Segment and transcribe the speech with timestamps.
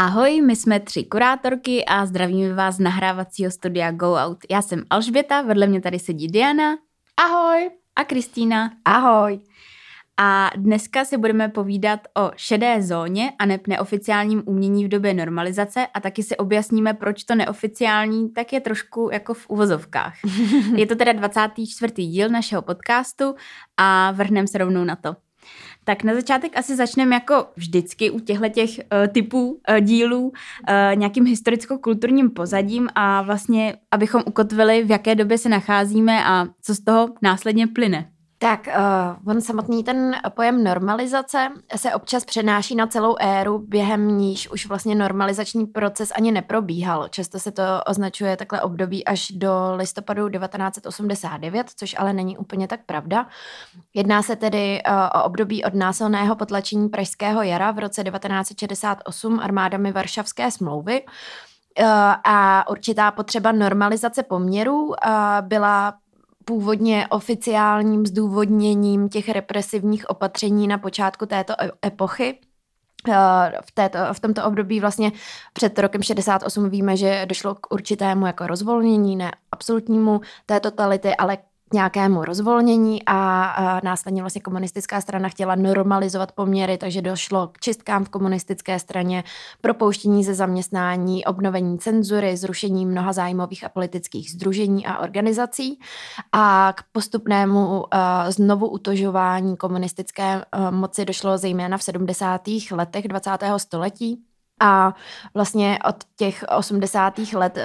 [0.00, 4.38] Ahoj, my jsme tři kurátorky a zdravíme vás z nahrávacího studia Go Out.
[4.50, 6.76] Já jsem Alžběta, vedle mě tady sedí Diana.
[7.16, 7.70] Ahoj.
[7.96, 8.70] A Kristýna.
[8.84, 9.40] Ahoj.
[10.16, 15.86] A dneska si budeme povídat o šedé zóně a ne neoficiálním umění v době normalizace
[15.94, 20.14] a taky si objasníme, proč to neoficiální tak je trošku jako v uvozovkách.
[20.76, 21.92] je to teda 24.
[21.94, 23.34] díl našeho podcastu
[23.76, 25.29] a vrhneme se rovnou na to.
[25.90, 30.32] Tak na začátek asi začneme jako vždycky u těchto těch uh, typů uh, dílů uh,
[30.94, 36.84] nějakým historicko-kulturním pozadím a vlastně, abychom ukotvili, v jaké době se nacházíme a co z
[36.84, 38.10] toho následně plyne.
[38.42, 44.50] Tak uh, on samotný ten pojem normalizace se občas přenáší na celou éru, během níž
[44.50, 47.08] už vlastně normalizační proces ani neprobíhal.
[47.08, 52.80] Často se to označuje takhle období až do listopadu 1989, což ale není úplně tak
[52.86, 53.26] pravda.
[53.94, 59.92] Jedná se tedy uh, o období od násilného potlačení Pražského jara v roce 1968 armádami
[59.92, 61.86] Varšavské smlouvy, uh,
[62.24, 64.94] a určitá potřeba normalizace poměrů
[65.40, 65.94] byla
[66.50, 72.38] původně oficiálním zdůvodněním těch represivních opatření na počátku této e- epochy.
[73.08, 75.12] Eh, v, této, v tomto období vlastně
[75.52, 81.38] před rokem 68 víme, že došlo k určitému jako rozvolnění, ne absolutnímu té totality, ale
[81.72, 88.04] nějakému rozvolnění a, a následně vlastně komunistická strana chtěla normalizovat poměry, takže došlo k čistkám
[88.04, 89.24] v komunistické straně,
[89.60, 95.78] propouštění ze zaměstnání, obnovení cenzury, zrušení mnoha zájmových a politických združení a organizací
[96.32, 97.86] a k postupnému uh,
[98.28, 102.40] znovu utožování komunistické uh, moci došlo zejména v 70.
[102.72, 103.30] letech 20.
[103.56, 104.29] století
[104.60, 104.94] a
[105.34, 107.18] vlastně od těch 80.
[107.18, 107.62] let uh,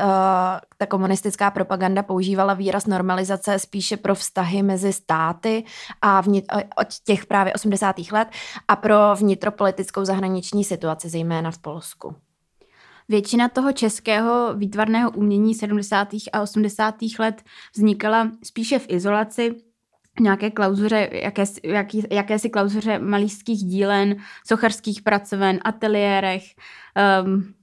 [0.78, 5.64] ta komunistická propaganda používala výraz normalizace spíše pro vztahy mezi státy
[6.02, 6.46] a vnit,
[6.78, 7.96] od těch právě 80.
[8.12, 8.28] let
[8.68, 12.16] a pro vnitropolitickou zahraniční situaci, zejména v Polsku.
[13.10, 16.08] Většina toho českého výtvarného umění 70.
[16.34, 16.96] a 80.
[17.20, 17.44] let
[17.76, 19.56] vznikala spíše v izolaci,
[20.20, 24.16] nějaké klauzuře, jakési, jaký, jakési klauzuře malířských dílen,
[24.48, 26.44] sochařských pracoven, ateliérech,
[27.24, 27.54] um,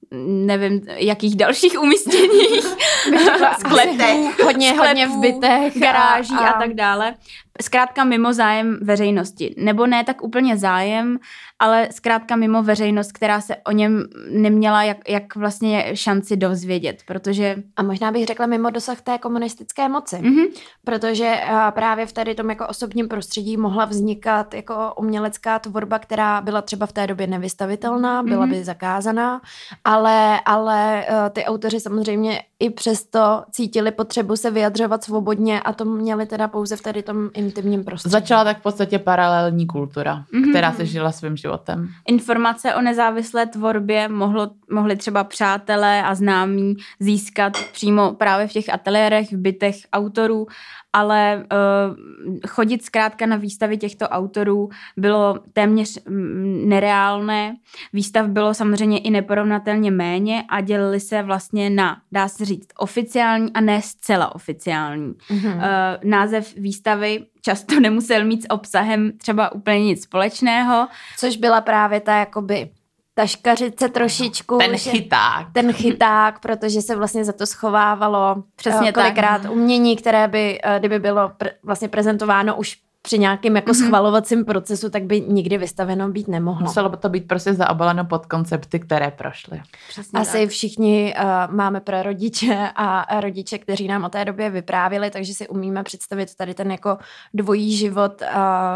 [0.46, 2.64] nevím, jakých dalších umístěních,
[3.58, 7.14] sklepech, hodně, sklepů, hodně v bytech, garáží a, a, a tak dále.
[7.62, 9.54] Zkrátka mimo zájem veřejnosti.
[9.58, 11.18] Nebo ne tak úplně zájem,
[11.58, 17.56] ale zkrátka mimo veřejnost, která se o něm neměla jak, jak vlastně šanci dozvědět, protože...
[17.76, 20.46] A možná bych řekla mimo dosah té komunistické moci, mm-hmm.
[20.84, 26.62] protože právě v tady tom jako osobním prostředí mohla vznikat jako umělecká tvorba, která byla
[26.62, 28.50] třeba v té době nevystavitelná, byla mm-hmm.
[28.50, 29.40] by zakázaná,
[29.84, 35.84] ale, ale e, ty autoři samozřejmě i přesto cítili potřebu se vyjadřovat svobodně a to
[35.84, 38.12] měli teda pouze v tady tom intimním prostředí.
[38.12, 40.50] Začala tak v podstatě paralelní kultura, mm-hmm.
[40.50, 41.88] která se žila svým životem.
[42.08, 48.74] Informace o nezávislé tvorbě mohlo, mohli třeba přátelé a známí získat přímo právě v těch
[48.74, 50.46] ateliérech, v bytech autorů
[50.92, 57.56] ale uh, chodit zkrátka na výstavy těchto autorů bylo téměř mm, nereálné.
[57.92, 63.52] Výstav bylo samozřejmě i neporovnatelně méně a dělili se vlastně na, dá se říct, oficiální
[63.52, 65.12] a ne zcela oficiální.
[65.12, 65.56] Mm-hmm.
[65.56, 65.62] Uh,
[66.04, 70.88] název výstavy často nemusel mít s obsahem třeba úplně nic společného.
[71.18, 72.70] Což byla právě ta jakoby
[73.14, 74.58] taškařice trošičku.
[74.58, 75.46] Ten chyták.
[75.52, 79.50] Ten chyták, protože se vlastně za to schovávalo přesně uh, kolikrát tak.
[79.50, 83.86] umění, které by, uh, kdyby bylo pr- vlastně prezentováno už při nějakém jako mm-hmm.
[83.86, 86.66] schvalovacím procesu, tak by nikdy vystaveno být nemohlo.
[86.66, 89.62] Muselo by to být prostě zaobaleno pod koncepty, které prošly.
[89.88, 90.48] Přesně Asi tak.
[90.48, 95.82] všichni uh, máme prarodiče a rodiče, kteří nám o té době vyprávěli, takže si umíme
[95.82, 96.98] představit tady ten jako
[97.34, 98.28] dvojí život, uh,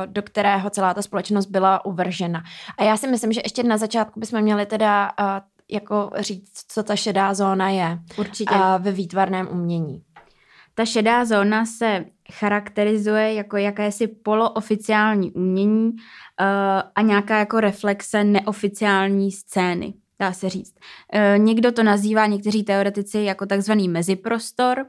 [0.07, 2.43] do kterého celá ta společnost byla uvržena.
[2.79, 5.27] A já si myslím, že ještě na začátku bychom měli teda uh,
[5.71, 8.55] jako říct, co ta šedá zóna je Určitě.
[8.55, 10.03] Uh, ve výtvarném umění.
[10.75, 15.97] Ta šedá zóna se charakterizuje jako jakési polooficiální umění uh,
[16.95, 20.75] a nějaká jako reflexe neoficiální scény, dá se říct.
[21.15, 24.87] Uh, někdo to nazývá, někteří teoretici, jako takzvaný meziprostor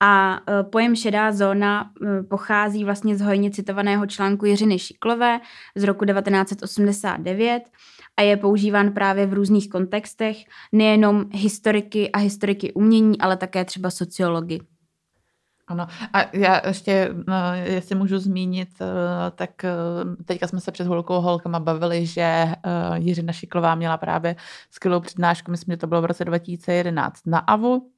[0.00, 1.90] a uh, pojem šedá zóna
[2.28, 5.40] pochází vlastně z hojně citovaného článku Jiřiny Šiklové
[5.74, 7.62] z roku 1989
[8.16, 10.36] a je používán právě v různých kontextech,
[10.72, 14.58] nejenom historiky a historiky umění, ale také třeba sociology.
[15.66, 19.70] Ano, a já ještě, no, jestli můžu zmínit, eh, tak eh,
[20.24, 22.54] teďka jsme se před chvilkou holkama bavili, že eh,
[22.94, 24.36] Jiřina Šiklová měla právě
[24.70, 27.90] skvělou přednášku, myslím, že to bylo v roce 2011 na AVU,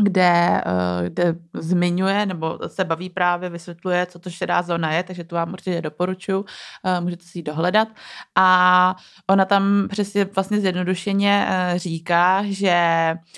[0.00, 5.24] kde, eh, kde zmiňuje nebo se baví právě, vysvětluje, co to šedá zóna je, takže
[5.24, 6.44] tu vám určitě doporučuji,
[6.84, 7.88] eh, můžete si ji dohledat.
[8.34, 8.96] A
[9.30, 12.74] ona tam přesně vlastně zjednodušeně eh, říká, že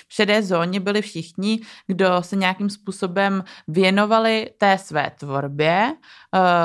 [0.07, 5.93] v šedé zóně byli všichni, kdo se nějakým způsobem věnovali té své tvorbě,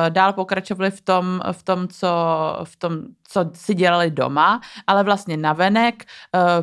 [0.08, 2.08] dál pokračovali v tom, v tom, co,
[2.64, 2.92] v tom,
[3.28, 6.04] co si dělali doma, ale vlastně navenek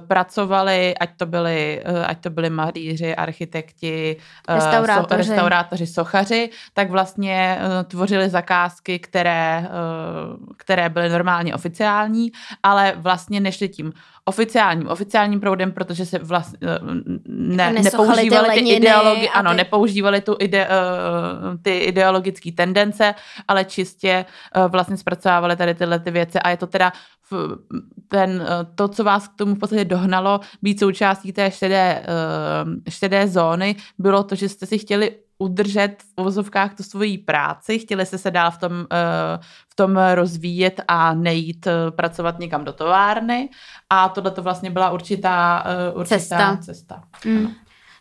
[0.07, 4.17] pracovali, ať to byli, ať to byli malíři, architekti,
[4.47, 11.55] eh, restaurátoři, so, restaurátoři sochaři, tak vlastně uh, tvořili zakázky, které, uh, které byly normálně
[11.55, 12.31] oficiální,
[12.63, 13.93] ale vlastně nešli tím
[14.25, 16.59] oficiálním, oficiálním proudem, protože se vlastně
[17.27, 19.57] ne, nepoužívali ty, ty ideologi, ano, ty...
[19.57, 20.67] nepoužívali tu ide,
[21.61, 23.15] ty ideologické tendence,
[23.47, 24.25] ale čistě
[24.67, 26.39] vlastně zpracovávali tady tyhle ty věci.
[26.39, 26.91] A je to teda
[28.07, 32.05] ten, to, co vás k tomu v podstatě dohnalo být součástí té šedé,
[32.65, 37.79] uh, šedé zóny, bylo to, že jste si chtěli udržet v uvozovkách tu svoji práci,
[37.79, 42.73] chtěli jste se dál v tom, uh, v tom rozvíjet a nejít pracovat někam do
[42.73, 43.49] továrny
[43.89, 45.63] a tohle to vlastně byla určitá,
[45.93, 46.57] určitá cesta.
[46.61, 47.03] cesta.
[47.25, 47.47] Mm.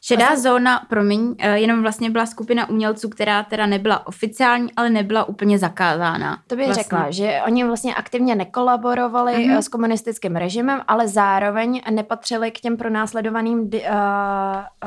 [0.07, 0.51] Šedá vlastně...
[0.51, 5.59] zóna, promiň, eh, jenom vlastně byla skupina umělců, která teda nebyla oficiální, ale nebyla úplně
[5.59, 6.39] zakázána.
[6.47, 6.83] To bych vlastně.
[6.83, 9.59] řekla, že oni vlastně aktivně nekolaborovali mm-hmm.
[9.59, 13.95] s komunistickým režimem, ale zároveň nepatřili k těm pronásledovaným di- uh,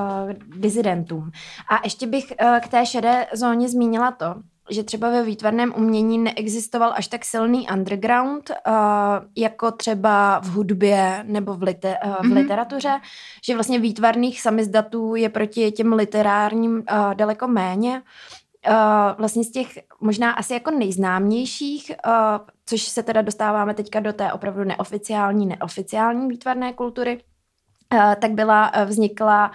[0.03, 1.31] uh, dizidentům.
[1.69, 4.35] A ještě bych uh, k té šedé zóně zmínila to,
[4.69, 8.73] že třeba ve výtvarném umění neexistoval až tak silný underground, uh,
[9.35, 12.33] jako třeba v hudbě nebo v, liter, uh, v mm-hmm.
[12.33, 12.99] literatuře,
[13.45, 18.01] že vlastně výtvarných samizdatů je proti těm literárním uh, daleko méně.
[18.69, 18.75] Uh,
[19.17, 22.13] vlastně z těch možná asi jako nejznámějších, uh,
[22.65, 27.21] což se teda dostáváme teďka do té opravdu neoficiální, neoficiální výtvarné kultury,
[28.21, 29.51] tak byla, vznikla,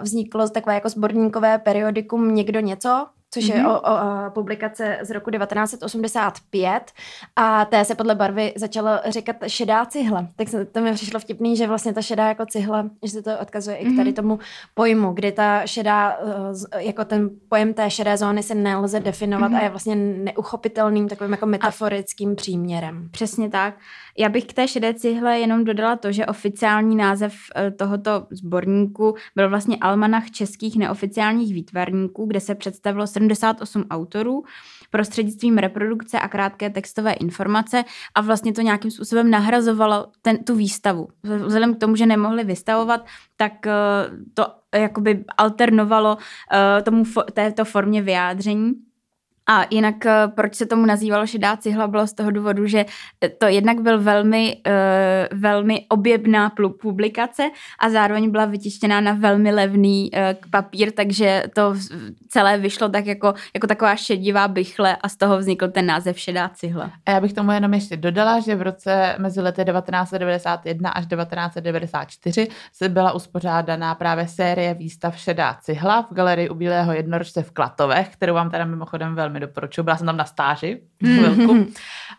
[0.00, 3.06] vzniklo takové jako sborníkové periodikum Někdo něco,
[3.36, 3.56] což mm-hmm.
[3.56, 3.70] je mhm.
[3.70, 6.92] o, o, publikace z roku 1985
[7.36, 10.28] a té se podle barvy začalo říkat šedá cihla.
[10.36, 13.38] Tak se, to mi přišlo vtipný, že vlastně ta šedá jako cihla, že se to
[13.38, 13.90] odkazuje mm-hmm.
[13.90, 14.14] i k tady mhm.
[14.14, 14.38] tomu
[14.74, 16.18] pojmu, kdy ta šedá,
[16.72, 19.58] eh, jako ten pojem té šedé zóny se nelze definovat mm-hmm.
[19.58, 23.08] a je vlastně neuchopitelným takovým jako metaforickým a příměrem.
[23.10, 23.74] Přesně tak.
[24.18, 29.14] Já bych k té šedé cihle jenom dodala to, že oficiální název eh, tohoto sborníku
[29.36, 34.44] byl vlastně Almanach českých neoficiálních výtvarníků, kde se představilo 78 autorů
[34.90, 37.84] prostřednictvím reprodukce a krátké textové informace
[38.14, 41.08] a vlastně to nějakým způsobem nahrazovalo ten, tu výstavu.
[41.22, 43.06] Vzhledem k tomu, že nemohli vystavovat,
[43.36, 43.72] tak eh,
[44.34, 44.46] to
[44.78, 48.72] jakoby alternovalo uh, tomu této formě vyjádření.
[49.48, 52.84] A jinak, eh, proč se tomu nazývalo šedá cihla, bylo z toho důvodu, že
[53.38, 57.42] to jednak byl velmi, uh, velmi objebná publikace
[57.78, 60.10] a zároveň byla vytištěná na velmi levný
[60.50, 61.74] papír, takže to
[62.28, 66.48] celé vyšlo tak jako, jako taková šedivá bychle a z toho vznikl ten název šedá
[66.48, 66.90] cihla.
[67.06, 72.48] A já bych tomu jenom ještě dodala, že v roce mezi lety 1991 až 1994
[72.72, 78.08] se byla uspořádaná právě série výstav Šedá cihla v galerii u Bílého jednorožce v Klatovech,
[78.08, 79.82] kterou vám teda mimochodem velmi velmi doporučuji.
[79.82, 81.54] Byla jsem tam na stáži chvilku.
[81.54, 81.74] Mm-hmm.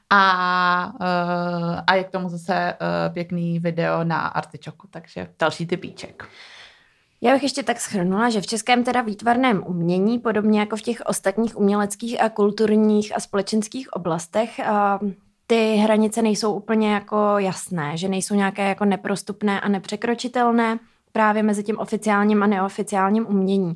[0.10, 6.28] A, uh, a je k tomu zase uh, pěkný video na Artičoku, takže další typíček.
[7.22, 11.02] Já bych ještě tak schrnula, že v českém teda výtvarném umění, podobně jako v těch
[11.06, 15.10] ostatních uměleckých a kulturních a společenských oblastech, uh,
[15.48, 20.80] ty hranice nejsou úplně jako jasné, že nejsou nějaké jako neprostupné a nepřekročitelné
[21.18, 23.76] právě mezi tím oficiálním a neoficiálním umění.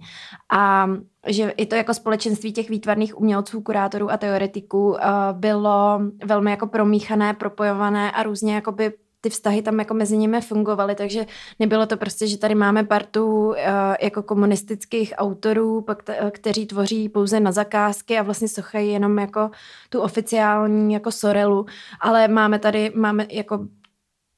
[0.53, 0.89] A
[1.27, 4.97] že i to jako společenství těch výtvarných umělců, kurátorů a teoretiků uh,
[5.31, 10.95] bylo velmi jako promíchané, propojované a různě jakoby ty vztahy tam jako mezi nimi fungovaly,
[10.95, 11.25] takže
[11.59, 13.55] nebylo to prostě, že tady máme partu uh,
[14.01, 15.85] jako komunistických autorů,
[16.31, 19.49] kteří tvoří pouze na zakázky a vlastně sochají jenom jako
[19.89, 21.65] tu oficiální jako sorelu,
[22.01, 23.59] ale máme tady, máme jako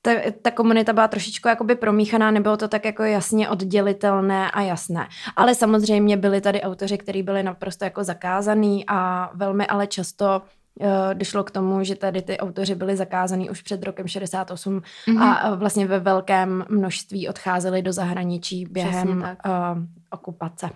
[0.06, 5.08] ta, ta komunita byla trošičku jakoby promíchaná, nebylo to tak jako jasně oddělitelné a jasné.
[5.36, 10.42] Ale samozřejmě byli tady autoři, kteří byli naprosto jako zakázaný a velmi ale často
[10.80, 15.22] uh, došlo k tomu, že tady ty autoři byli zakázaný už před rokem 68 mm-hmm.
[15.22, 20.70] a vlastně ve velkém množství odcházeli do zahraničí během uh, okupace.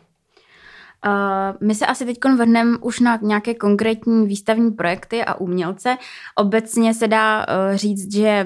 [1.06, 5.98] Uh, my se asi teď vrhneme už na nějaké konkrétní výstavní projekty a umělce.
[6.36, 8.46] Obecně se dá uh, říct, že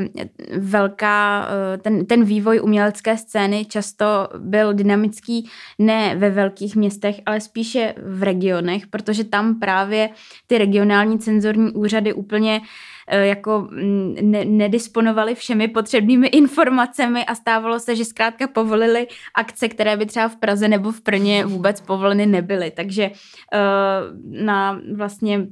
[0.57, 4.05] velká, uh, ten, ten vývoj umělecké scény často
[4.37, 10.09] byl dynamický ne ve velkých městech, ale spíše v regionech, protože tam právě
[10.47, 17.79] ty regionální cenzorní úřady úplně eh, jako mm, ne, nedisponovali všemi potřebnými informacemi a stávalo
[17.79, 22.25] se, že zkrátka povolili akce, které by třeba v Praze nebo v Prně vůbec povoleny
[22.25, 22.71] nebyly.
[22.71, 25.47] Takže uh, na vlastně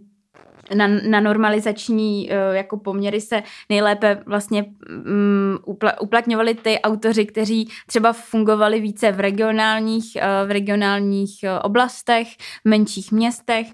[0.76, 4.66] na, na normalizační uh, jako poměry se nejlépe vlastně
[5.06, 12.70] um, upla, uplatňovali ty autoři, kteří třeba fungovali více v regionálních, v regionálních oblastech, v
[12.70, 13.68] menších městech.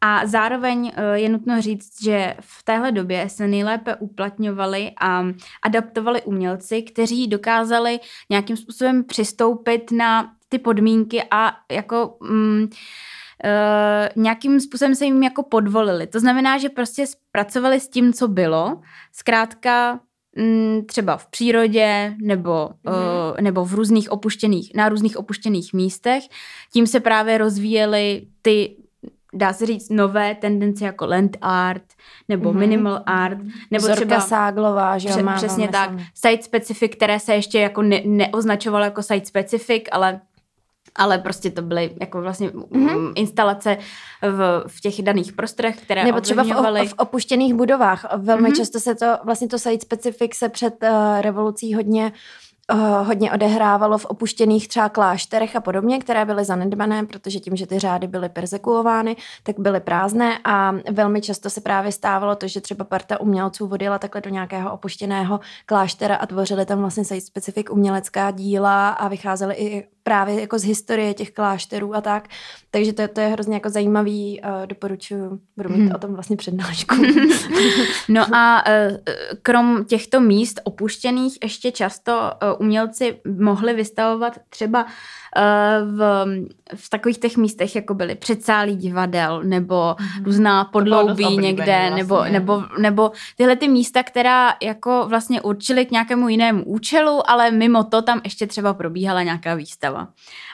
[0.00, 5.24] A zároveň je nutno říct, že v téhle době se nejlépe uplatňovali a
[5.62, 8.00] adaptovali umělci, kteří dokázali
[8.30, 15.42] nějakým způsobem přistoupit na ty podmínky a jako um, uh, nějakým způsobem se jim jako
[15.42, 16.06] podvolili.
[16.06, 18.80] To znamená, že prostě pracovali s tím, co bylo.
[19.12, 20.00] Zkrátka
[20.36, 22.92] mm, třeba v přírodě nebo, mm.
[22.92, 26.22] uh, nebo v různých opuštěných, na různých opuštěných místech.
[26.72, 28.76] Tím se právě rozvíjely ty
[29.34, 31.82] dá se říct, nové tendence jako land art
[32.28, 32.58] nebo mm-hmm.
[32.58, 33.38] minimal art.
[33.70, 35.90] Nebo Zorka třeba Ságlová, že jo, má, Přesně tak.
[36.14, 40.20] Site specific, které se ještě jako ne, neoznačovalo jako site specific, ale
[40.98, 43.12] ale prostě to byly jako vlastně mm-hmm.
[43.14, 43.78] instalace
[44.22, 48.06] v, v těch daných prostorech, které Nebo třeba v, v opuštěných budovách.
[48.16, 48.56] Velmi mm-hmm.
[48.56, 52.45] často se to, vlastně to site specific se před uh, revolucí hodně uh,
[53.02, 57.78] hodně odehrávalo v opuštěných třeba klášterech a podobně, které byly zanedbané, protože tím, že ty
[57.78, 62.84] řády byly persekuovány, tak byly prázdné a velmi často se právě stávalo to, že třeba
[62.84, 68.30] parta umělců vodila takhle do nějakého opuštěného kláštera a tvořili tam vlastně site specific umělecká
[68.30, 72.28] díla a vycházely i právě jako z historie těch klášterů a tak.
[72.70, 75.92] Takže to, to je hrozně jako zajímavý, uh, doporučuji, budu mít hmm.
[75.94, 76.96] o tom vlastně přednášku.
[78.08, 78.96] no a uh,
[79.42, 84.90] krom těchto míst opuštěných ještě často uh, umělci mohli vystavovat třeba uh,
[85.98, 86.26] v,
[86.74, 90.24] v takových těch místech, jako byly předsálí divadel nebo mm.
[90.24, 91.96] různá podloubí někde, vlastně.
[91.96, 97.50] nebo, nebo, nebo tyhle ty místa, která jako vlastně určily k nějakému jinému účelu, ale
[97.50, 99.95] mimo to tam ještě třeba probíhala nějaká výstava.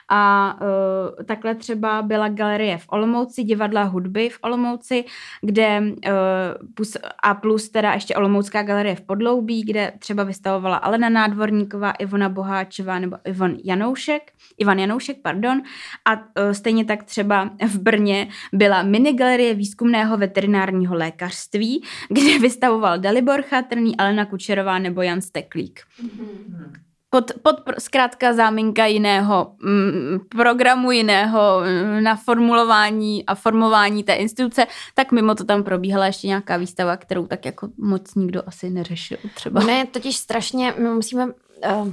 [0.09, 5.05] A uh, takhle třeba byla galerie v Olomouci, divadla hudby v Olomouci,
[5.41, 6.85] kde uh,
[7.23, 12.99] a plus teda ještě Olomoucká galerie v Podloubí, kde třeba vystavovala Alena Nádvorníková, Ivona Boháčová
[12.99, 15.63] nebo Ivan Janoušek, Ivan Janoušek, pardon.
[16.05, 16.23] A uh,
[16.53, 24.25] stejně tak třeba v Brně byla minigalerie výzkumného veterinárního lékařství, kde vystavoval Dalibor Chatrný, Alena
[24.27, 25.81] Kučerová nebo Jan Steklík.
[26.03, 34.15] Mm-hmm pod, pod zkrátka záminka jiného mm, programu, jiného mm, na formulování a formování té
[34.15, 38.71] instituce, tak mimo to tam probíhala ještě nějaká výstava, kterou tak jako moc nikdo asi
[38.71, 39.65] neřešil třeba.
[39.65, 41.27] Ne, totiž strašně, my musíme...
[41.71, 41.93] Uh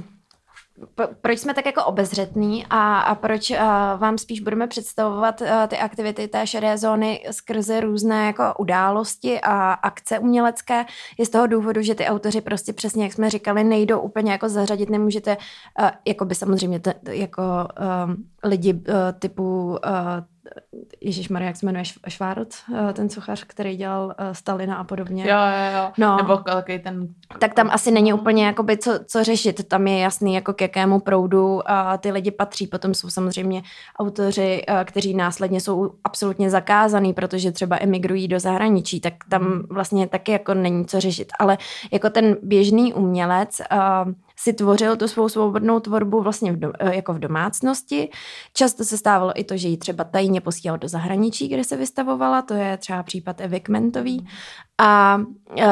[1.20, 3.56] proč jsme tak jako obezřetní a, a proč uh,
[3.96, 10.18] vám spíš budeme představovat ty aktivity té šedé zóny skrze různé jako události a akce
[10.18, 10.84] umělecké,
[11.18, 14.48] je z toho důvodu, že ty autoři prostě přesně, jak jsme říkali, nejdou úplně jako
[14.48, 15.36] zařadit, nemůžete,
[16.06, 17.42] jako by samozřejmě t, jako
[18.44, 18.80] lidi
[19.18, 19.78] typu
[21.00, 25.24] Ježíš Maria, jak se jmenuje Švárc, eh, ten suchař, který dělal eh, Stalina a podobně.
[25.28, 25.92] Jo, jo, jo.
[25.98, 26.16] No.
[26.16, 27.08] Nebo takový ten...
[27.38, 29.68] Tak tam asi není úplně jakoby co, co řešit.
[29.68, 32.66] Tam je jasný, jako k jakému proudu a ty lidi patří.
[32.66, 33.62] Potom jsou samozřejmě
[33.98, 39.62] autoři, eh, kteří následně jsou absolutně zakázaný, protože třeba emigrují do zahraničí, tak tam hmm.
[39.70, 41.32] vlastně taky jako není co řešit.
[41.38, 41.58] Ale
[41.92, 43.60] jako ten běžný umělec
[44.42, 48.10] si tvořil tu svou svobodnou tvorbu vlastně v do, eh, jako v domácnosti.
[48.52, 52.42] Často se stávalo i to, že ji třeba tajně posílal do zahraničí, kde se vystavovala,
[52.42, 54.26] to je třeba případ Evy Kmentový.
[54.82, 55.20] A,
[55.58, 55.64] uh,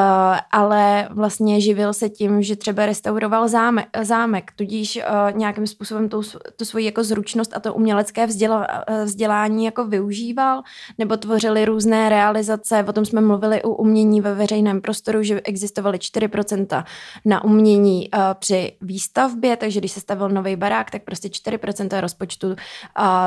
[0.51, 6.21] ale vlastně živil se tím, že třeba restauroval zámek, zámek tudíž uh, nějakým způsobem tu,
[6.55, 8.67] tu svoji jako zručnost a to umělecké vzděla,
[9.03, 10.61] vzdělání jako využíval,
[10.97, 15.97] nebo tvořili různé realizace, o tom jsme mluvili u umění ve veřejném prostoru, že existovaly
[15.97, 16.83] 4%
[17.25, 22.47] na umění uh, při výstavbě, takže když se stavil nový barák, tak prostě 4% rozpočtu
[22.47, 22.55] uh,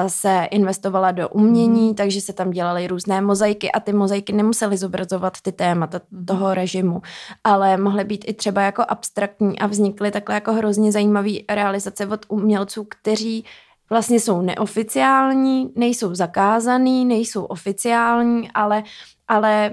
[0.06, 1.94] se investovala do umění, mm.
[1.94, 6.26] takže se tam dělaly různé mozaiky a ty mozaiky nemusely zobrazovat ty témata témata mhm.
[6.26, 7.02] toho režimu,
[7.44, 12.26] ale mohly být i třeba jako abstraktní a vznikly takhle jako hrozně zajímavé realizace od
[12.28, 13.44] umělců, kteří
[13.90, 18.82] vlastně jsou neoficiální, nejsou zakázaný, nejsou oficiální, ale
[19.28, 19.70] ale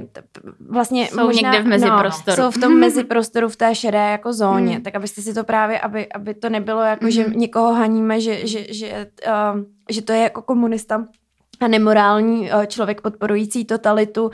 [0.69, 2.41] vlastně jsou možná, někde v meziprostoru.
[2.41, 4.83] No, jsou v tom meziprostoru v té šedé jako zóně, mm.
[4.83, 7.11] tak abyste si to právě, aby, aby to nebylo jako, mm.
[7.11, 11.05] že někoho haníme, že, že, že, uh, že to je jako komunista
[11.59, 14.31] a nemorální eh, člověk podporující totalitu.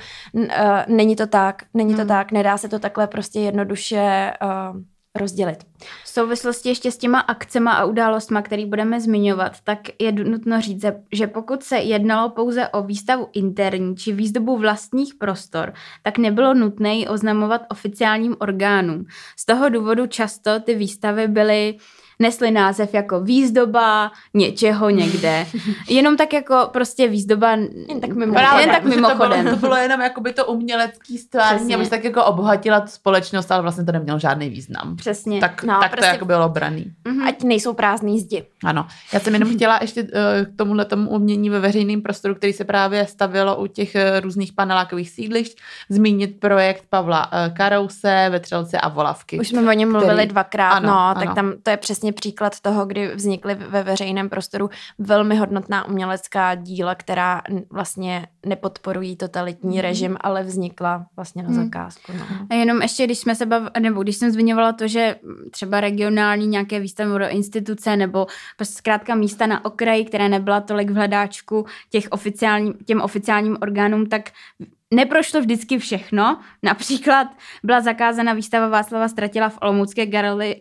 [0.50, 2.08] Eh, není to tak, není to hmm.
[2.08, 4.82] tak, nedá se to takhle prostě jednoduše uh,
[5.16, 5.64] rozdělit.
[6.04, 10.86] V souvislosti ještě s těma akcema a událostma, který budeme zmiňovat, tak je nutno říct,
[11.12, 16.96] že pokud se jednalo pouze o výstavu interní či výzdobu vlastních prostor, tak nebylo nutné
[16.96, 19.06] ji oznamovat oficiálním orgánům.
[19.40, 21.78] Z toho důvodu často ty výstavy byly
[22.20, 25.46] nesly název jako výzdoba něčeho někde.
[25.90, 29.38] Jenom tak jako prostě výzdoba jen tak mimo, jen tak mimochodem.
[29.38, 32.80] To bylo, to bylo jenom jako by to umělecký stvární, aby se tak jako obohatila
[32.80, 34.96] tu společnost, ale vlastně to nemělo žádný význam.
[34.96, 35.40] Přesně.
[35.40, 36.86] Tak, no, tak prostě, to jako bylo braný.
[37.06, 37.28] Mm-hmm.
[37.28, 38.46] Ať nejsou prázdný zdi.
[38.64, 38.88] Ano.
[39.14, 40.10] Já jsem jenom chtěla ještě uh,
[40.54, 44.54] k tomuhle tomu umění ve veřejném prostoru, který se právě stavilo u těch uh, různých
[44.54, 45.58] panelákových sídlišť,
[45.90, 49.40] zmínit projekt Pavla uh, Karouse, Vetřelce a Volavky.
[49.40, 50.28] Už jsme o něm mluvili který...
[50.28, 51.22] dvakrát, ano, no, ano.
[51.22, 54.70] tak tam to je přesně příklad toho, kdy vznikly ve veřejném prostoru
[55.00, 59.82] velmi hodnotná umělecká díla, která vlastně nepodporují totalitní mm.
[59.82, 61.56] režim, ale vznikla vlastně na mm.
[61.56, 62.12] zakázku.
[62.20, 62.26] No.
[62.50, 65.16] A jenom ještě, když jsme se bav, nebo když jsem zmiňovala to, že
[65.52, 70.90] třeba regionální nějaké výstavy do instituce nebo prostě zkrátka místa na okraji, které nebyla tolik
[70.90, 74.30] v hledáčku těch oficiální, těm oficiálním orgánům, tak
[74.94, 76.40] Neprošlo vždycky všechno.
[76.64, 77.28] Například
[77.64, 80.06] byla zakázána výstava Václava Stratila v Olomoucké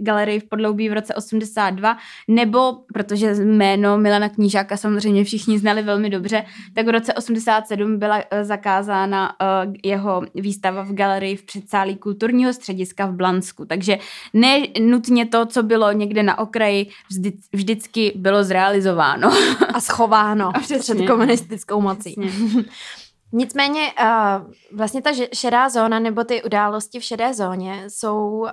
[0.00, 1.96] galerii v Podloubí v roce 82,
[2.28, 8.22] nebo, protože jméno Milana Knížáka samozřejmě všichni znali velmi dobře, tak v roce 87 byla
[8.30, 9.32] eh, zakázána
[9.66, 13.64] uh, jeho výstava v galerii v předsálí kulturního střediska v Blansku.
[13.64, 13.98] Takže
[14.32, 19.32] ne nutně to, co bylo někde na okraji, vždy, vždycky bylo zrealizováno.
[19.74, 22.14] A schováno A před komunistickou mocí.
[23.36, 28.48] Nicméně uh, vlastně ta šedá zóna nebo ty události v šedé zóně jsou uh,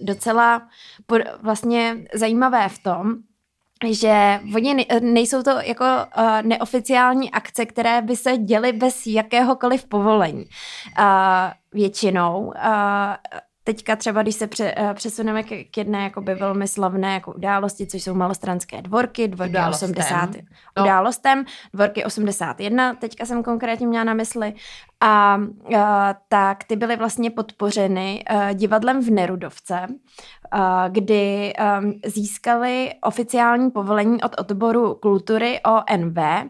[0.00, 0.68] docela
[1.06, 3.14] pod, vlastně zajímavé v tom,
[3.90, 10.44] že oni nejsou to jako uh, neoficiální akce, které by se děly bez jakéhokoliv povolení.
[10.98, 11.04] Uh,
[11.72, 12.52] většinou uh,
[13.64, 17.86] teďka třeba, když se pře, uh, přesuneme k, k jedné jakoby velmi slavné jako události,
[17.86, 19.90] což jsou malostranské dvorky, dvorky událostem.
[19.90, 20.30] 80,
[20.76, 20.82] no.
[20.82, 21.44] událostem,
[21.74, 24.54] dvorky 81, teďka jsem konkrétně měla na mysli,
[25.06, 25.76] a uh,
[26.28, 34.22] tak ty byly vlastně podpořeny uh, divadlem v Nerudovce, uh, kdy um, získali oficiální povolení
[34.22, 36.44] od odboru kultury ONV, uh,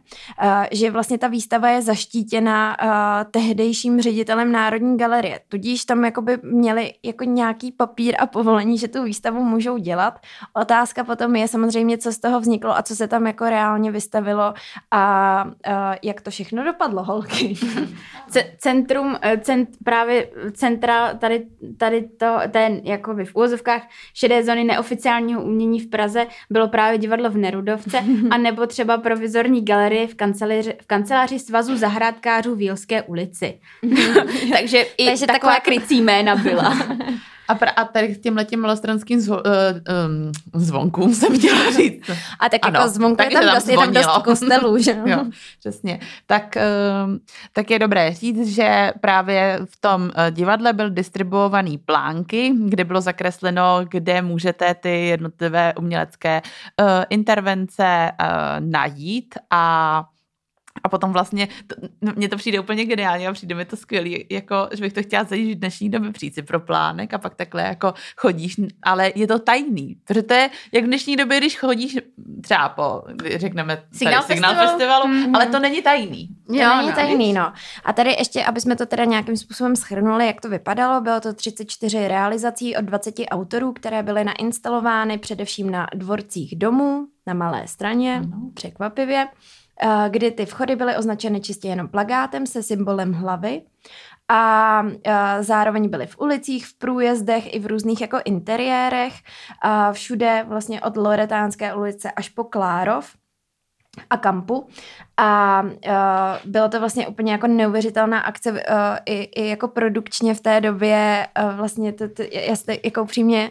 [0.73, 2.91] že vlastně ta výstava je zaštítěna uh,
[3.31, 5.41] tehdejším ředitelem Národní galerie.
[5.49, 10.19] Tudíž tam jakoby měli jako nějaký papír a povolení, že tu výstavu můžou dělat.
[10.53, 14.55] Otázka potom je samozřejmě, co z toho vzniklo a co se tam jako reálně vystavilo
[14.91, 17.55] a uh, jak to všechno dopadlo, holky.
[18.59, 23.83] centrum, eh, cent, právě centra tady, tady to, ten jako v úvozovkách
[24.15, 29.65] šedé zóny neoficiálního umění v Praze bylo právě divadlo v Nerudovce a nebo třeba provizorní
[29.65, 33.61] galerie v kanceláři, v kanceláři Svazu zahrádkářů v Jílské ulici.
[34.53, 36.77] Takže i Takže taková, taková krycí jména byla.
[37.49, 39.43] A, pra, a tady k těm letím malostranským zvo, uh,
[40.07, 42.11] um, zvonkům jsem chtěla říct.
[42.41, 45.25] A tak ano, jako zvonku je tam, dost, je tam dost kostelů, že jo?
[45.59, 46.01] přesně.
[46.27, 46.57] Tak,
[47.05, 47.21] um,
[47.53, 53.01] tak je dobré říct, že právě v tom uh, divadle byl distribuovaný plánky, kde bylo
[53.01, 56.43] zakresleno, kde můžete ty jednotlivé umělecké
[56.81, 58.27] uh, intervence uh,
[58.71, 60.05] najít a
[60.85, 64.27] a potom vlastně, to, no, mně to přijde úplně geniálně a přijde mi to skvělý,
[64.31, 67.35] jako, že bych to chtěla zajít v dnešní době přijít si pro plánek a pak
[67.35, 71.59] takhle jako chodíš, ale je to tajný, protože to je, jak v dnešní době, když
[71.59, 71.99] chodíš
[72.43, 73.03] třeba po,
[73.37, 75.37] řekneme, Signál, tady, Signál festivalu, festivalu mm-hmm.
[75.37, 76.29] ale to není tajný.
[76.47, 77.53] To jo, není no, tajný, no.
[77.85, 81.33] A tady ještě, aby jsme to teda nějakým způsobem schrnuli, jak to vypadalo, bylo to
[81.33, 88.17] 34 realizací od 20 autorů, které byly nainstalovány především na dvorcích domů, na Malé straně,
[88.17, 88.51] ano.
[88.55, 89.27] překvapivě.
[89.83, 93.63] Eh, kdy ty vchody byly označeny čistě jenom plagátem se symbolem hlavy.
[94.29, 99.15] A eh, zároveň byly v ulicích, v průjezdech i v různých jako interiérech,
[99.63, 103.05] a všude vlastně od Loretánské ulice až po Klárov
[104.11, 104.67] a kampu.
[105.17, 108.59] A uh, bylo to vlastně úplně jako neuvěřitelná akce uh,
[109.07, 113.51] i, i jako produkčně v té době uh, vlastně to, to, já se jako upřímně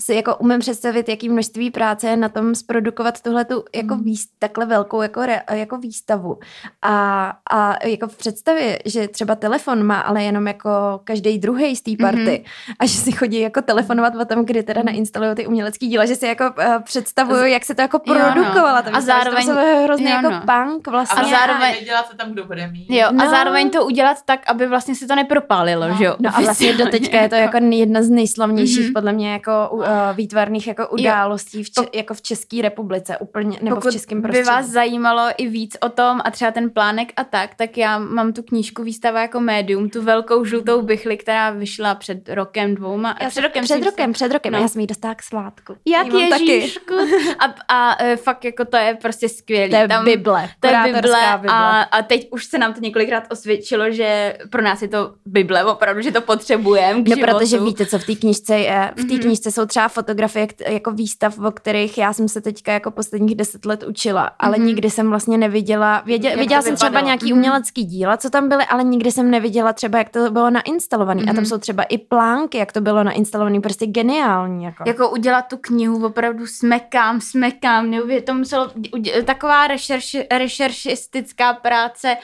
[0.00, 4.02] si jako umím představit, jaký množství práce je na tom zprodukovat tuhle tu jako mm.
[4.02, 6.38] výst, takhle velkou jako, re, jako výstavu.
[6.82, 10.70] A, a jako v představě, že třeba telefon má ale jenom jako
[11.04, 12.74] každý druhý z té party mm-hmm.
[12.78, 14.86] a že si chodí jako telefonovat o tom, kdy teda mhm.
[14.86, 18.82] nainstalují ty umělecké díla, že si jako uh, představuju, jak se to jako produkovala.
[18.90, 18.96] No.
[18.96, 20.40] A zároveň to hrozně jo, jako no.
[20.40, 21.22] punk vlastně.
[21.22, 22.86] A zároveň věděla se tam, kdo bude mít.
[22.90, 23.24] Jo, no.
[23.24, 25.94] a zároveň to udělat tak, aby vlastně si to nepropálilo, no.
[25.96, 26.16] že jo?
[26.18, 28.92] No a vlastně do teďka je to jako jedna z nejslavnějších mm-hmm.
[28.92, 33.88] podle mě jako výtvarných jako událostí v če- jako v České republice úplně, nebo Pokud
[33.88, 34.44] v českém prostředí.
[34.44, 37.98] by vás zajímalo i víc o tom a třeba ten plánek a tak, tak já
[37.98, 43.16] mám tu knížku Výstava jako médium, tu velkou žlutou bychli, která vyšla před rokem, dvouma.
[43.20, 44.58] já před rokem, před rokem, před rokem, no.
[44.58, 45.76] já jsem jí dostala k svátku.
[45.86, 46.44] Jak mám taky.
[46.52, 46.94] Ježíšku.
[47.38, 49.70] A, a e, fakt jako to je prostě skvělý.
[49.70, 53.24] To je Tam, Bible, To je Bible, A, a teď už se nám to několikrát
[53.30, 57.32] osvědčilo, že pro nás je to Bible, opravdu, že to potřebujeme No, životu.
[57.38, 58.92] protože víte, co v té knížce je.
[58.96, 59.18] V té Mhm.
[59.22, 63.66] knížce jsou třeba fotografie jako výstav, o kterých já jsem se teďka jako posledních deset
[63.66, 64.66] let učila, ale Mhm.
[64.66, 67.06] nikdy jsem vlastně neviděla, věděla, Jak viděla jsem třeba vypadalo.
[67.06, 67.38] nějaký Mhm.
[67.38, 71.22] umělecký díla, co tam byly, ale nikdy jsem neviděla třeba, jak to bylo nainstalovaný.
[71.22, 71.44] A tam Mhm.
[71.46, 74.64] jsou třeba i plánky, jak to bylo nainstalovaný, prostě geniální.
[74.64, 74.84] Jako.
[74.86, 82.16] Jako udělat tu knihu opravdu smekám, smekám, neuvěř, to muselo, udě- taková rešerši, rešeršistická práce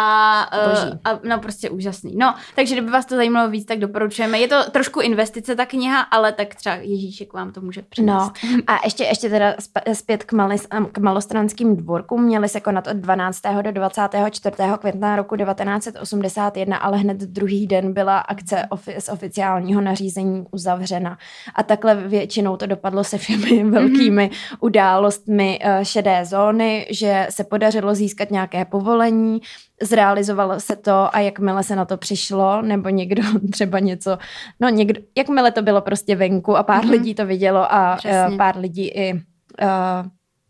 [0.00, 0.92] a, Boží.
[0.92, 2.16] uh, a no prostě úžasný.
[2.16, 4.38] No, takže kdyby vás to zajímalo víc, tak doporučujeme.
[4.38, 8.32] Je to trošku investice ta kniha, ale tak třeba Ježíšek vám to může přinést.
[8.52, 9.54] No a ještě, ještě teda
[9.92, 12.22] zpět k, malis, k malostranským dvorkům.
[12.24, 13.42] Měli se konat od 12.
[13.62, 14.56] do 24.
[14.78, 21.18] května roku 1981, ale hned druhý den byla akce ofi- z oficiálního nařízení uzavřena.
[21.54, 27.94] A takhle většinou to dopadlo se všemi velkými událostmi eh, šedé zóny, že se podařilo
[27.94, 29.40] získat nějaké povolení,
[29.82, 34.18] zrealizovalo se to a jakmile se na to přišlo, nebo někdo třeba něco,
[34.60, 36.90] no někdo, jakmile to bylo prostě venku a pár Mhm.
[36.90, 38.28] lidí to vidělo a Přesně.
[38.28, 39.18] uh, pár lidí i uh,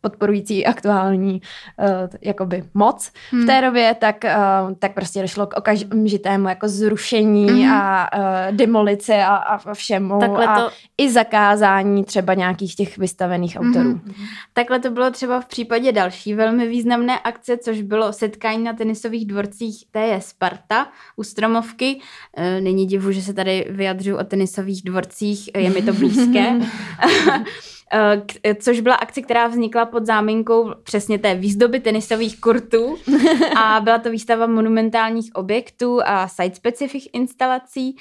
[0.00, 1.42] podporující aktuální
[1.78, 1.86] uh,
[2.22, 3.42] jakoby moc Hmm.
[3.42, 7.72] v té době, tak, uh, tak prostě došlo k okamžitému jako zrušení Mhm.
[7.72, 13.56] a uh, demolici a, a všemu Takhle a to, i zakázání třeba nějakých těch vystavených
[13.60, 13.88] autorů.
[13.88, 14.12] Mhm.
[14.52, 19.26] Takhle to bylo třeba v případě další velmi významné akce, což bylo setkání na tenisových
[19.26, 20.86] dvorcích TJ Sparta
[21.16, 22.00] u Stromovky.
[22.36, 26.52] E, Není divu, že se tady vyjadřuju o tenisových dvorcích, je mi to blízké.
[27.92, 32.96] E, k- Což byla akce, která vznikla pod záminkou přesně té výzdoby tenisových kurtů
[33.56, 37.96] a byla to výstava monumentálních objektů a site-specific instalací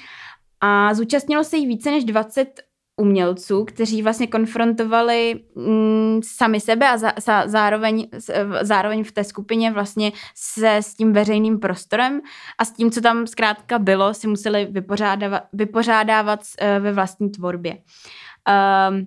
[0.60, 2.60] a zúčastnilo se jí více než 20
[3.00, 8.08] umělců, kteří vlastně konfrontovali mm, sami sebe a za, za, zároveň,
[8.60, 12.20] zároveň v té skupině vlastně se s tím veřejným prostorem
[12.58, 17.78] a s tím, co tam zkrátka bylo, si museli vypořádávat, vypořádávat eh, ve vlastní tvorbě.
[18.90, 19.06] Um,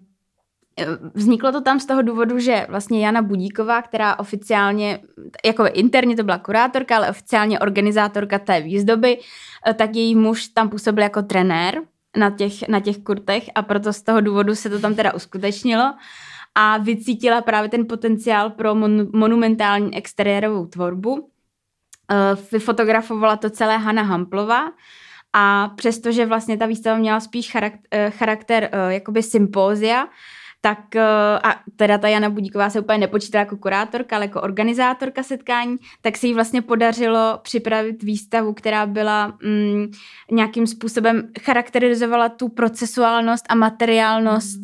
[1.14, 5.00] Vzniklo to tam z toho důvodu, že vlastně Jana Budíková, která oficiálně,
[5.46, 9.20] jako interně to byla kurátorka, ale oficiálně organizátorka té výzdoby,
[9.68, 11.82] eh, tak její muž tam působil jako trenér
[12.18, 15.94] na těch, na těch kurtech a proto z toho důvodu se to tam teda uskutečnilo
[16.56, 21.30] a vycítila právě ten potenciál pro mon, monumentální exteriérovou tvorbu.
[22.12, 24.72] Eh, Vyfotografovala to celé Hanna Hamplová
[25.34, 30.08] a přestože vlastně ta výstava měla spíš charakter, charakter eh, jakoby sympózia,
[30.66, 31.02] tak eh,
[31.44, 36.18] a teda ta Jana Budíková se úplně nepočítala jako kurátorka, ale jako organizátorka setkání, tak
[36.18, 39.92] se jí vlastně podařilo připravit výstavu, která byla mm,
[40.32, 44.64] nějakým způsobem charakterizovala tu procesuálnost a materiálnost mm.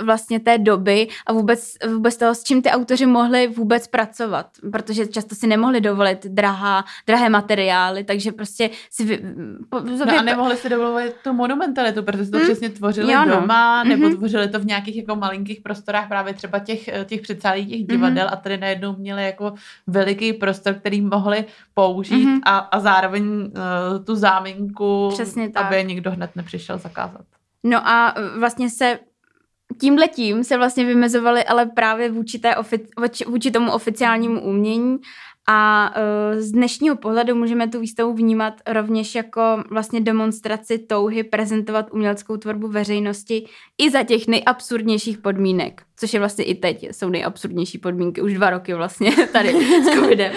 [0.00, 4.46] uh, vlastně té doby a vůbec, vůbec toho, s čím ty autoři mohli vůbec pracovat,
[4.72, 9.20] protože často si nemohli dovolit drahá, drahé materiály, takže prostě si vy,
[9.68, 12.44] po, No a nemohli si dovolit tu monumentalitu, protože to Mm.
[12.44, 13.40] přesně tvořili Jo, no.
[13.40, 14.16] doma, nebo Mhm.
[14.16, 17.86] tvořili to v nějakých jako malinkých prostorách právě třeba těch, eh, těch předsálí těch Mhm.
[17.86, 19.54] divadel a tady najednou měli jako
[19.86, 21.44] veliký prostor, který mohli
[21.74, 22.40] použít Mhm.
[22.44, 25.64] a, a zároveň uh, tu záminku, Přesně tak.
[25.66, 27.24] aby nikdo hned nepřišel zakázat.
[27.64, 28.98] No a eh, vlastně se
[29.80, 34.98] tímhletím se vlastně vymezovali ale právě vůči, té ofi- vůči, vůči tomu oficiálnímu umění
[35.52, 41.86] a uh, z dnešního pohledu můžeme tu výstavu vnímat rovněž jako vlastně demonstraci touhy prezentovat
[41.92, 43.46] uměleckou tvorbu veřejnosti
[43.78, 48.50] i za těch nejabsurdnějších podmínek, což je vlastně i teď, jsou nejabsurdnější podmínky, už dva
[48.50, 49.48] roky vlastně tady
[49.82, 50.32] s covidem.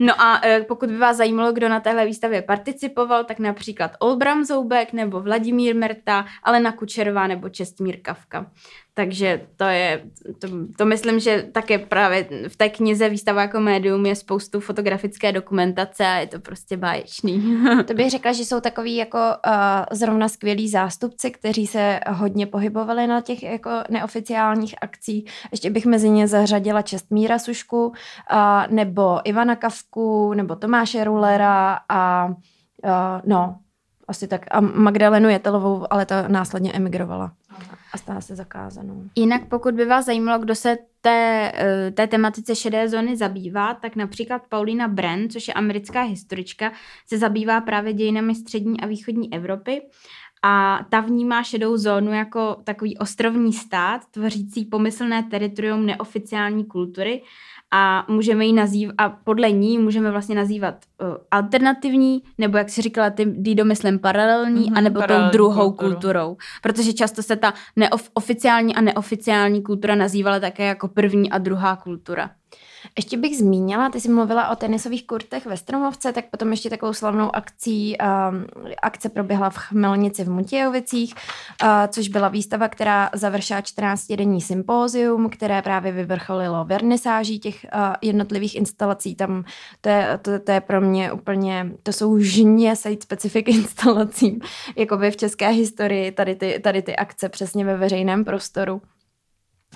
[0.00, 4.44] No a uh, pokud by vás zajímalo, kdo na téhle výstavě participoval, tak například Olbram
[4.44, 8.50] Zoubek nebo Vladimír Merta, Alena Kučerová nebo Čestmír Kavka.
[8.96, 10.04] Takže to je,
[10.38, 15.32] to, to myslím, že také právě v té knize Výstava jako médium je spoustu fotografické
[15.32, 17.58] dokumentace a je to prostě báječný.
[17.86, 19.52] To bych řekla, že jsou takový jako uh,
[19.92, 25.24] zrovna skvělí zástupci, kteří se hodně pohybovali na těch jako neoficiálních akcí.
[25.52, 27.94] Ještě bych mezi ně zařadila Čestmíra Sušku, uh,
[28.70, 33.58] nebo Ivana Kavku, nebo Tomáše Rulera a uh, no,
[34.08, 34.46] asi tak.
[34.50, 37.32] A Magdalenu Jetelovou, ale ta následně emigrovala
[37.92, 39.04] a stala se zakázanou.
[39.16, 43.96] Jinak pokud by vás zajímalo, kdo se té, eh, té tematice šedé zóny zabývá, tak
[43.96, 46.72] například Paulina Bren, což je americká historička,
[47.06, 49.82] se zabývá právě dějinami střední a východní Evropy.
[50.46, 57.22] a ta vnímá šedou zónu jako takový ostrovní stát, tvořící pomyslné teritorium neoficiální kultury
[57.76, 62.82] a můžeme ji nazývat, a podle ní můžeme vlastně nazývat uh, alternativní, nebo jak si
[62.82, 65.92] říkala ty, Dido, myslím, paralelní, mm-hmm, anebo paralelní tou druhou kulturu.
[65.92, 66.36] kulturou.
[66.62, 72.30] Protože často se ta neoficiální a neoficiální kultura nazývala také jako první a druhá kultura.
[72.96, 76.92] Ještě bych zmínila, ty jsi mluvila o tenisových kurtech ve Stromovce, tak potom ještě takovou
[76.92, 78.44] slavnou akcí, um,
[78.82, 81.14] akce proběhla v Chmelnici v Mutějovicích,
[81.62, 88.54] uh, což byla výstava, která završila 14-denní sympózium, které právě vyvrcholilo vernisáží těch uh, jednotlivých
[88.54, 89.14] instalací.
[89.14, 89.44] Tam
[89.80, 94.40] to je, to, to je pro mě úplně, to jsou žně site specific instalacím,
[94.76, 98.82] jakoby v české historii tady ty, tady ty akce přesně ve veřejném prostoru.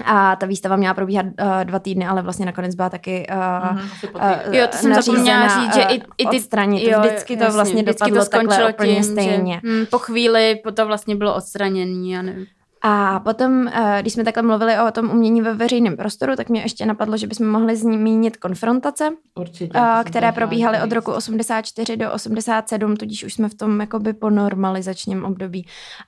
[0.05, 3.79] A ta výstava měla probíhat uh, dva týdny, ale vlastně nakonec byla taky uh,
[4.15, 6.37] uh, Jo, to jsem zapomněla říct, že i, i ty...
[6.37, 6.89] Odstranit.
[6.89, 9.61] Jo, vždycky to jasně, vlastně vždycky dopadlo to takhle úplně tím, stejně.
[9.65, 12.47] Že, hm, po chvíli to vlastně bylo odstranění, já nevím.
[12.83, 16.61] A potom, eh, když jsme takhle mluvili o tom umění ve veřejném prostoru, tak mě
[16.61, 22.13] ještě napadlo, že bychom mohli zmínit konfrontace, Určitě, eh, které probíhaly od roku 84 do
[22.13, 25.67] 87, tudíž už jsme v tom jakoby po normalizačním období.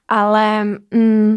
[0.08, 1.36] Ale mm,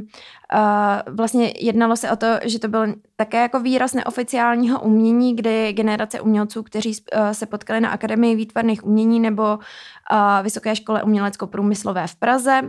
[0.54, 2.86] Uh, vlastně jednalo se o to, že to byl
[3.16, 8.86] také jako výraz neoficiálního umění, kdy generace umělců, kteří uh, se potkali na Akademii výtvarných
[8.86, 12.62] umění nebo uh, Vysoké škole umělecko-průmyslové v Praze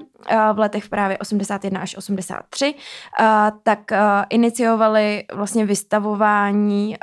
[0.53, 2.75] v letech právě 81 až 83,
[3.63, 3.79] tak
[4.31, 6.97] iniciovali vlastně vystavování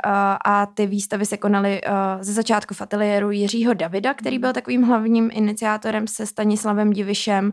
[0.44, 1.80] a ty výstavy se konaly
[2.20, 7.52] ze začátku v ateliéru Jiřího Davida, který byl takovým hlavním iniciátorem se Stanislavem Divišem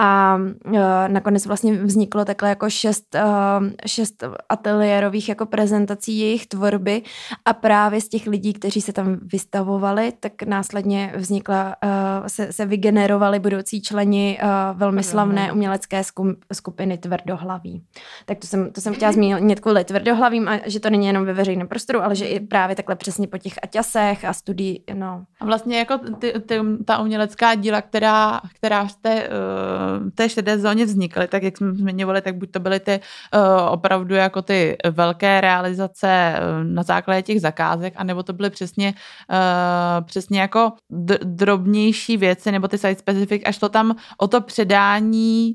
[0.00, 0.78] a uh,
[1.08, 7.02] nakonec vlastně vzniklo takhle jako šest, uh, šest ateliérových jako prezentací jejich tvorby
[7.44, 12.66] a právě z těch lidí, kteří se tam vystavovali, tak následně vznikla, uh, se, se
[12.66, 16.02] vygenerovali budoucí členi uh, velmi slavné umělecké
[16.52, 17.82] skupiny Tvrdohlaví.
[18.24, 21.32] Tak to jsem, to jsem chtěla zmínit kvůli Tvrdohlavím, a že to není jenom ve
[21.32, 25.24] veřejném prostoru, ale že i právě takhle přesně po těch aťasech a studií, no.
[25.40, 30.84] A vlastně jako ty, ty, ta umělecká díla, která, která té uh té šedé zóně
[30.84, 33.00] vznikly, tak jak jsme zmiňovali, tak buď to byly ty
[33.34, 33.40] uh,
[33.72, 38.94] opravdu jako ty velké realizace uh, na základě těch zakázek, anebo to byly přesně,
[39.30, 40.72] uh, přesně jako
[41.24, 45.52] drobnější věci, nebo ty site specific, až to tam o to předání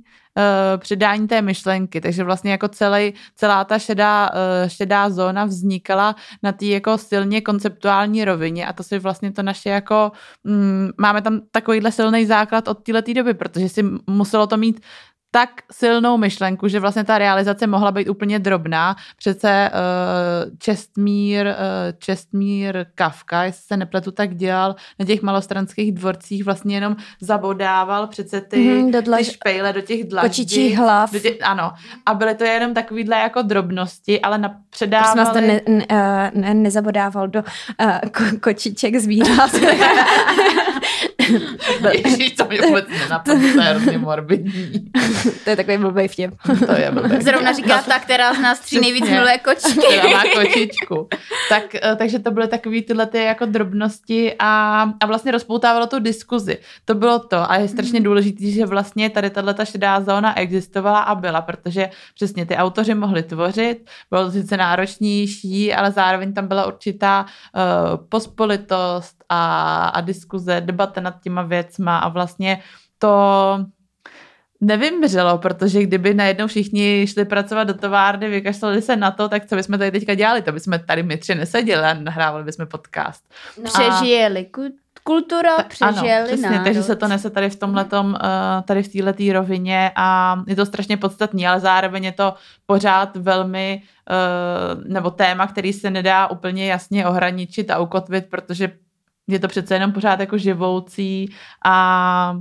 [0.77, 2.01] předání té myšlenky.
[2.01, 7.41] Takže vlastně jako celý, celá ta šedá, uh, šedá zóna vznikala na té jako silně
[7.41, 10.11] konceptuální rovině a to si vlastně to naše jako,
[10.43, 14.79] um, máme tam takovýhle silný základ od této doby, protože si muselo to mít
[15.31, 18.95] tak silnou myšlenku, že vlastně ta realizace mohla být úplně drobná.
[19.17, 21.53] Přece uh, Čestmír, uh,
[21.97, 28.41] Čestmír Kafka, jestli se nepletu, tak dělal na těch malostranských dvorcích, vlastně jenom zabodával přece
[28.41, 29.27] ty, mm, do dlaž...
[29.27, 30.29] ty špejle do těch dlaždí.
[30.29, 31.11] Kočičí hlav.
[31.11, 31.71] Do těch, ano.
[32.05, 35.11] A byly to jenom takovýhle jako drobnosti, ale na předávali...
[35.13, 37.43] Prosím vás, to ne, ne, eh, ne, nezabodával do
[37.81, 39.51] uh, ko, kočiček zvířat.
[42.05, 44.91] Ježíš, to mě vůbec nenapadlo, to je hrozně morbidní.
[45.43, 46.33] to je takový blbý vtěp.
[46.65, 47.21] To je blbý.
[47.21, 49.79] Zrovna říká ta, která z nás tří nejvíc miluje kočičky.
[49.79, 51.07] Která má kočičku.
[51.49, 55.99] Tak, eh, takže to byly takové tyhle ty jako drobnosti a, a vlastně rozpoutávalo tu
[55.99, 56.57] diskuzi.
[56.85, 61.15] To bylo to a je strašně důležité, že vlastně tady tato šedá zóna existovala a
[61.15, 66.65] byla, protože přesně ty autoři mohli tvořit, bylo to sice náročnější, ale zároveň tam byla
[66.65, 72.61] určitá uh, pospolitost a, a diskuze, debata nad těma věcma a vlastně
[72.97, 73.65] to
[74.61, 79.55] nevymřelo, protože kdyby najednou všichni šli pracovat do továrny, vykašlali se na to, tak co
[79.55, 80.41] bychom tady teďka dělali?
[80.41, 83.33] To bychom tady my tři neseděli a nahrávali bychom podcast.
[83.57, 83.63] No.
[83.63, 84.47] Přežijeli.
[85.03, 86.63] Kultura přežijeli ano, přesně, národ.
[86.63, 90.65] takže se to nese tady v tomhletom, eh, tady v této rovině a je to
[90.65, 92.33] strašně podstatný, ale zároveň je to
[92.65, 94.13] pořád velmi, eh,
[94.87, 98.71] nebo téma, který se nedá úplně jasně ohraničit a ukotvit, protože
[99.27, 101.33] je to přece jenom pořád jako živoucí
[101.65, 102.39] a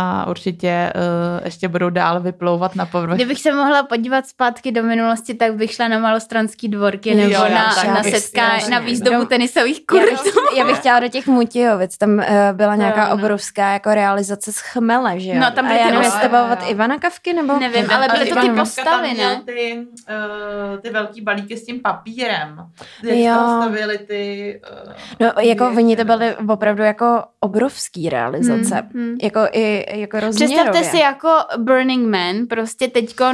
[0.00, 3.14] a určitě uh, ještě budou dál vyplouvat na povrch.
[3.14, 7.40] Kdybych se mohla podívat zpátky do minulosti, tak bych šla na malostranský dvorky nebo jo,
[7.40, 10.40] na, na setkání, na výzdobu tenisových kurtů.
[10.54, 14.52] Já, já bych chtěla do těch Mutijovic, tam uh, byla nějaká no, obrovská jako realizace
[14.52, 15.40] z chmele, že jo?
[15.40, 17.58] No, tam byly a já nevím, bavovat Ivana Kavky, nebo?
[17.58, 19.42] Nevím, ale byly to ty postavy, ne?
[19.46, 22.58] Ty, uh, ty velký balíky s tím papírem.
[23.02, 23.34] Jo.
[23.34, 24.60] stavili ty...
[24.86, 28.74] Uh, no, jako oni to byly opravdu jako obrovský realizace.
[28.74, 29.16] Hmm, hmm.
[29.22, 30.56] Jako i jako rozměrově.
[30.56, 33.24] Představte si jako Burning Man, prostě teďko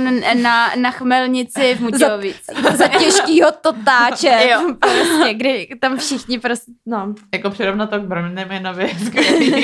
[0.43, 2.59] na, na chmelnici v Mutějovicích.
[2.62, 4.40] za, za těžkýho totáče.
[4.51, 4.75] jo.
[4.81, 7.14] Prostě, kdy tam všichni prostě, no.
[7.35, 8.88] Jako přirovnat to k Burning Manovi.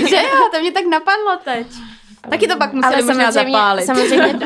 [0.08, 1.66] Že jo, to mě tak napadlo teď.
[2.28, 3.86] Taky to pak museli možná zapálit.
[3.86, 4.40] Samozřejmě uh,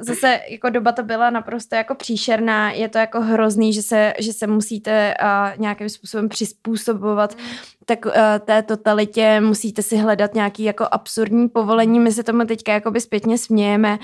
[0.00, 4.32] zase jako doba to byla naprosto jako příšerná, je to jako hrozný, že se, že
[4.32, 7.42] se musíte uh, nějakým způsobem přizpůsobovat mm.
[7.84, 8.12] tak uh,
[8.44, 13.38] té totalitě, musíte si hledat nějaký jako absurdní povolení, my se tomu teďka jakoby zpětně
[13.38, 13.98] smějeme,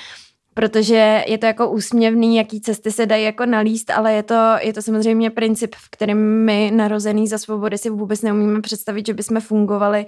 [0.54, 4.72] protože je to jako úsměvný, jaký cesty se dají jako nalíst, ale je to, je
[4.72, 9.40] to samozřejmě princip, v kterém my narozený za svobody si vůbec neumíme představit, že bychom
[9.40, 10.06] fungovali.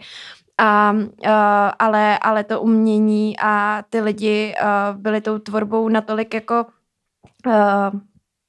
[0.64, 1.06] A, uh,
[1.78, 6.66] ale, ale to umění a ty lidi uh, byli tou tvorbou natolik jako
[7.46, 8.00] uh,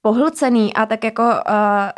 [0.02, 1.24] pohlcený a tak jako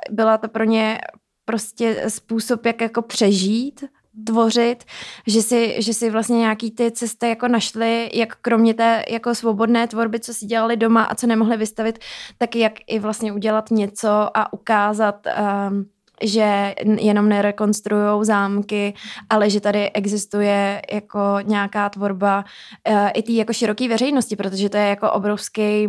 [0.10, 0.98] byla to pro ně
[1.46, 3.84] prostě způsob, jak jako přežít
[4.26, 4.84] tvořit,
[5.28, 9.88] že si, že si vlastně nějaký ty cesty jako našli, jak kromě té jako svobodné
[9.88, 12.00] tvorby, co si dělali doma a co nemohli vystavit,
[12.38, 15.28] tak jak i vlastně udělat něco a ukázat
[15.70, 15.86] um,
[16.22, 18.94] že jenom nerekonstruují zámky,
[19.30, 22.46] ale že tady existuje jako nějaká tvorba
[22.90, 25.88] uh, i té jako široké veřejnosti, protože to je jako obrovský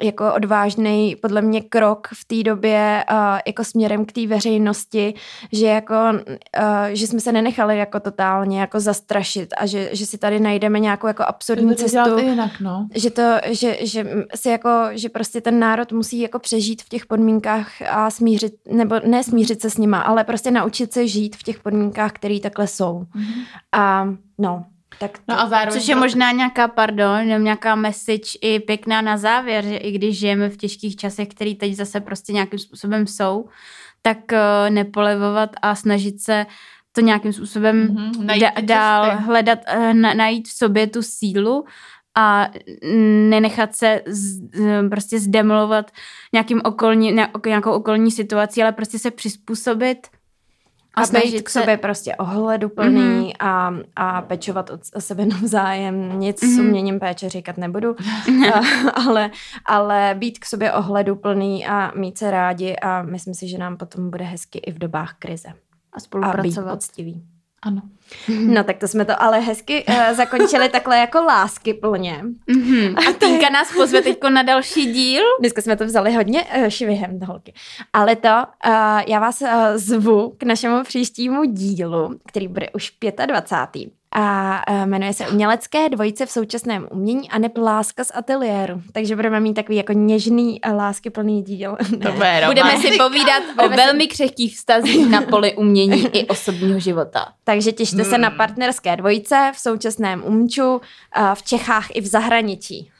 [0.00, 5.14] jako odvážný podle mě krok v té době uh, jako směrem k té veřejnosti,
[5.52, 10.18] že jako, uh, že jsme se nenechali jako totálně jako zastrašit a že, že si
[10.18, 12.18] tady najdeme nějakou jako absurdní to cestu.
[12.18, 12.88] Jinak, no.
[12.94, 17.06] Že to, že, že si jako, že prostě ten národ musí jako přežít v těch
[17.06, 21.42] podmínkách a smířit, nebo ne smířit se s nima, ale prostě naučit se žít v
[21.42, 23.00] těch podmínkách, které takhle jsou.
[23.00, 23.44] Mm-hmm.
[23.72, 24.64] A no,
[24.98, 26.00] tak to, no a zároveň což je to...
[26.00, 30.96] možná nějaká, pardon, nějaká message i pěkná na závěr, že i když žijeme v těžkých
[30.96, 33.48] časech, které teď zase prostě nějakým způsobem jsou,
[34.02, 36.46] tak uh, nepolevovat a snažit se
[36.92, 39.24] to nějakým způsobem mm-hmm, da, dál cesty.
[39.24, 41.64] hledat, uh, na, najít v sobě tu sílu
[42.16, 42.48] a
[43.28, 44.40] nenechat se z,
[44.90, 45.90] prostě zdemolovat
[46.32, 50.06] nějakým okolní, nějakou okolní situací, ale prostě se přizpůsobit
[50.96, 51.76] a, a být k sobě se...
[51.76, 53.34] prostě ohleduplný mm-hmm.
[53.40, 56.18] a, a pečovat o sebe navzájem.
[56.18, 56.56] Nic mm-hmm.
[56.56, 57.96] s uměním péče říkat nebudu,
[58.54, 58.60] a,
[58.92, 59.30] ale,
[59.64, 64.10] ale být k sobě ohleduplný a mít se rádi a myslím si, že nám potom
[64.10, 65.48] bude hezky i v dobách krize.
[65.92, 66.58] A spolupracovat.
[66.58, 67.35] A být poctivý.
[67.66, 67.82] Ano.
[68.28, 72.22] No tak to jsme to ale hezky uh, zakončili takhle jako lásky plně.
[72.48, 73.08] Mm-hmm.
[73.08, 75.22] A Týnka nás pozve teď na další díl.
[75.40, 77.52] Dneska jsme to vzali hodně uh, švihem, holky.
[77.92, 78.72] Ale to, uh,
[79.06, 82.92] já vás uh, zvu k našemu příštímu dílu, který bude už
[83.26, 88.82] 25 a e, jmenuje se Umělecké dvojice v současném umění a neb Láska z ateliéru.
[88.92, 91.76] Takže budeme mít takový jako něžný a lásky plný díl.
[92.02, 92.12] To
[92.46, 97.28] budeme si povídat o velmi křehkých vztazích na poli umění i osobního života.
[97.44, 98.10] Takže těšte hmm.
[98.10, 100.80] se na partnerské dvojice v současném umču
[101.34, 102.90] v Čechách i v zahraničí.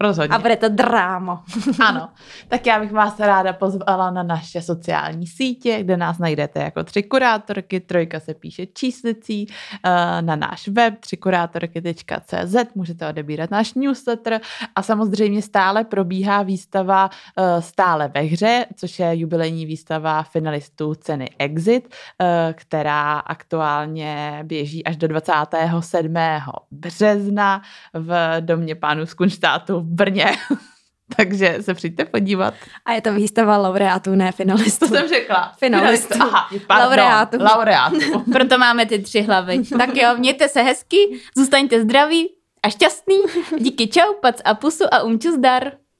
[0.00, 0.36] Rozhodně.
[0.36, 1.38] A bude to drámo.
[1.86, 2.08] ano.
[2.48, 7.02] Tak já bych vás ráda pozvala na naše sociální sítě, kde nás najdete jako tři
[7.02, 9.46] kurátorky, trojka se píše číslicí,
[9.84, 14.40] eh, na náš web třikurátorky.cz, můžete odebírat náš newsletter
[14.74, 21.30] a samozřejmě stále probíhá výstava eh, stále ve hře, což je jubilejní výstava finalistů ceny
[21.38, 26.64] Exit, eh, která aktuálně běží až do 27.
[26.70, 30.26] března v domě pánů z Kunštátu v Brně.
[31.16, 32.54] Takže se přijďte podívat.
[32.84, 34.88] A je to výstava laureátů, ne finalistů.
[34.88, 35.52] To jsem řekla.
[35.58, 36.18] Finalistů.
[36.20, 37.36] Aha, pardon, laureátů.
[37.40, 38.20] laureátů.
[38.32, 39.62] Proto máme ty tři hlavy.
[39.78, 42.28] tak jo, mějte se hezky, zůstaňte zdraví
[42.62, 43.16] a šťastný.
[43.58, 45.72] Díky čau, pac a pusu a umču zdar.